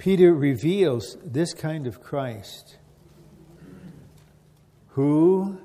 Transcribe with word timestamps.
Peter 0.00 0.32
reveals 0.32 1.18
this 1.22 1.52
kind 1.52 1.86
of 1.86 2.00
Christ 2.00 2.78
who 4.92 5.58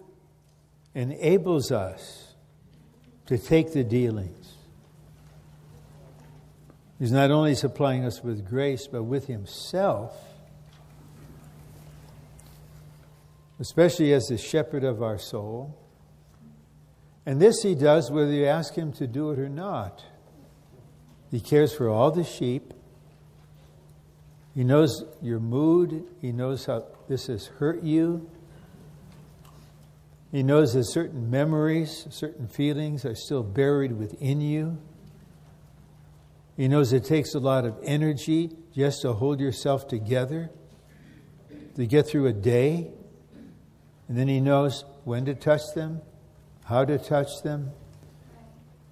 enables 0.93 1.71
us 1.71 2.33
to 3.27 3.37
take 3.37 3.71
the 3.71 3.81
dealings. 3.81 4.57
He's 6.99 7.13
not 7.13 7.31
only 7.31 7.55
supplying 7.55 8.03
us 8.03 8.25
with 8.25 8.45
grace, 8.45 8.87
but 8.87 9.03
with 9.03 9.27
Himself, 9.27 10.13
especially 13.61 14.11
as 14.11 14.25
the 14.25 14.37
shepherd 14.37 14.83
of 14.83 15.01
our 15.01 15.17
soul. 15.17 15.77
And 17.25 17.41
this 17.41 17.63
He 17.63 17.73
does 17.73 18.11
whether 18.11 18.33
you 18.33 18.47
ask 18.47 18.73
Him 18.73 18.91
to 18.93 19.07
do 19.07 19.31
it 19.31 19.39
or 19.39 19.47
not. 19.47 20.03
He 21.31 21.39
cares 21.39 21.73
for 21.73 21.87
all 21.87 22.11
the 22.11 22.25
sheep. 22.25 22.73
He 24.55 24.63
knows 24.63 25.03
your 25.21 25.39
mood. 25.39 26.07
He 26.21 26.31
knows 26.31 26.65
how 26.65 26.85
this 27.09 27.27
has 27.27 27.45
hurt 27.45 27.83
you. 27.83 28.29
He 30.31 30.43
knows 30.43 30.73
that 30.73 30.85
certain 30.85 31.29
memories, 31.29 32.07
certain 32.09 32.47
feelings 32.47 33.05
are 33.05 33.15
still 33.15 33.43
buried 33.43 33.91
within 33.91 34.41
you. 34.41 34.77
He 36.55 36.69
knows 36.69 36.93
it 36.93 37.03
takes 37.03 37.35
a 37.35 37.39
lot 37.39 37.65
of 37.65 37.77
energy 37.83 38.51
just 38.73 39.01
to 39.01 39.13
hold 39.13 39.41
yourself 39.41 39.87
together, 39.89 40.49
to 41.75 41.85
get 41.85 42.07
through 42.07 42.27
a 42.27 42.33
day. 42.33 42.91
And 44.07 44.17
then 44.17 44.29
He 44.29 44.39
knows 44.39 44.85
when 45.03 45.25
to 45.25 45.35
touch 45.35 45.61
them, 45.75 46.01
how 46.63 46.85
to 46.85 46.97
touch 46.97 47.41
them. 47.43 47.71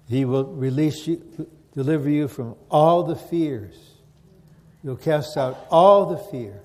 He 0.08 0.26
will 0.26 0.44
release 0.44 1.06
you, 1.06 1.48
deliver 1.72 2.10
you 2.10 2.28
from 2.28 2.54
all 2.70 3.04
the 3.04 3.16
fears. 3.16 3.93
You'll 4.84 4.96
cast 4.96 5.36
out 5.36 5.66
all 5.70 6.06
the 6.06 6.18
fear. 6.30 6.60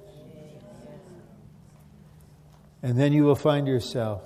And 2.83 2.99
then 2.99 3.13
you 3.13 3.23
will 3.23 3.35
find 3.35 3.67
yourself 3.67 4.21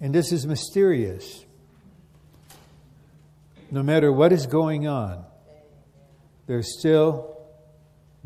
and 0.00 0.14
this 0.14 0.32
is 0.32 0.46
mysterious. 0.46 1.44
No 3.70 3.82
matter 3.82 4.12
what 4.12 4.32
is 4.32 4.46
going 4.46 4.86
on, 4.86 5.24
there's 6.46 6.78
still 6.78 7.38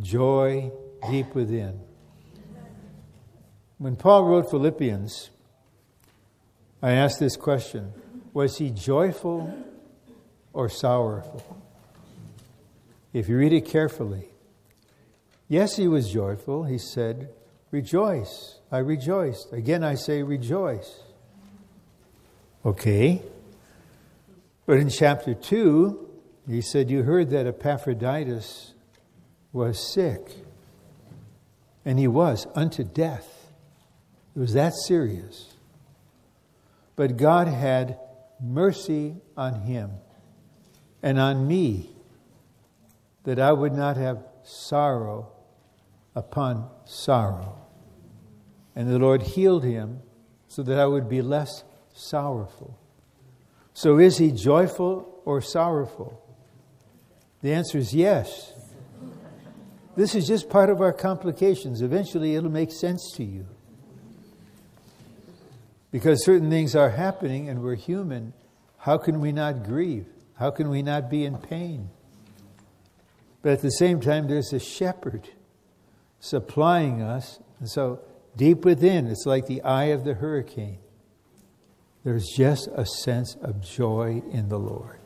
joy 0.00 0.72
deep 1.08 1.34
within. 1.34 1.80
When 3.78 3.96
Paul 3.96 4.24
wrote 4.24 4.50
Philippians, 4.50 5.30
I 6.82 6.92
asked 6.92 7.20
this 7.20 7.36
question 7.36 7.92
Was 8.32 8.58
he 8.58 8.70
joyful 8.70 9.54
or 10.52 10.68
sorrowful? 10.68 11.57
If 13.18 13.28
you 13.28 13.36
read 13.36 13.52
it 13.52 13.62
carefully, 13.62 14.28
yes, 15.48 15.74
he 15.74 15.88
was 15.88 16.08
joyful. 16.08 16.62
He 16.62 16.78
said, 16.78 17.30
Rejoice. 17.72 18.60
I 18.70 18.78
rejoiced. 18.78 19.52
Again, 19.52 19.82
I 19.82 19.96
say, 19.96 20.22
Rejoice. 20.22 21.02
Okay. 22.64 23.20
But 24.66 24.78
in 24.78 24.88
chapter 24.88 25.34
2, 25.34 26.08
he 26.48 26.60
said, 26.60 26.92
You 26.92 27.02
heard 27.02 27.30
that 27.30 27.44
Epaphroditus 27.44 28.74
was 29.52 29.92
sick. 29.92 30.36
And 31.84 31.98
he 31.98 32.06
was 32.06 32.46
unto 32.54 32.84
death. 32.84 33.50
It 34.36 34.38
was 34.38 34.52
that 34.52 34.74
serious. 34.86 35.56
But 36.94 37.16
God 37.16 37.48
had 37.48 37.98
mercy 38.40 39.16
on 39.36 39.62
him 39.62 39.90
and 41.02 41.18
on 41.18 41.48
me 41.48 41.90
that 43.28 43.38
I 43.38 43.52
would 43.52 43.74
not 43.74 43.98
have 43.98 44.24
sorrow 44.42 45.30
upon 46.16 46.66
sorrow. 46.86 47.58
And 48.74 48.88
the 48.88 48.98
Lord 48.98 49.20
healed 49.20 49.64
him 49.64 50.00
so 50.46 50.62
that 50.62 50.78
I 50.78 50.86
would 50.86 51.10
be 51.10 51.20
less 51.20 51.62
sorrowful. 51.92 52.78
So 53.74 53.98
is 53.98 54.16
he 54.16 54.32
joyful 54.32 55.20
or 55.26 55.42
sorrowful? 55.42 56.18
The 57.42 57.52
answer 57.52 57.76
is 57.76 57.92
yes. 57.92 58.54
This 59.94 60.14
is 60.14 60.26
just 60.26 60.48
part 60.48 60.70
of 60.70 60.80
our 60.80 60.94
complications. 60.94 61.82
Eventually, 61.82 62.34
it'll 62.34 62.48
make 62.48 62.72
sense 62.72 63.12
to 63.16 63.24
you. 63.24 63.46
Because 65.90 66.24
certain 66.24 66.48
things 66.48 66.74
are 66.74 66.88
happening 66.88 67.50
and 67.50 67.62
we're 67.62 67.74
human. 67.74 68.32
How 68.78 68.96
can 68.96 69.20
we 69.20 69.32
not 69.32 69.64
grieve? 69.64 70.06
How 70.36 70.50
can 70.50 70.70
we 70.70 70.80
not 70.80 71.10
be 71.10 71.26
in 71.26 71.36
pain? 71.36 71.90
But 73.42 73.52
at 73.52 73.62
the 73.62 73.70
same 73.70 74.00
time, 74.00 74.28
there's 74.28 74.52
a 74.52 74.58
shepherd 74.58 75.28
supplying 76.20 77.02
us. 77.02 77.40
And 77.60 77.68
so, 77.68 78.00
deep 78.36 78.64
within, 78.64 79.06
it's 79.06 79.26
like 79.26 79.46
the 79.46 79.62
eye 79.62 79.86
of 79.86 80.04
the 80.04 80.14
hurricane. 80.14 80.78
There's 82.04 82.28
just 82.36 82.68
a 82.74 82.86
sense 82.86 83.36
of 83.42 83.60
joy 83.60 84.22
in 84.30 84.48
the 84.48 84.58
Lord. 84.58 84.98